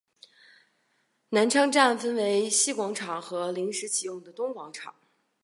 [1.29, 4.95] 南昌站分为西广场和临时启用的东广场。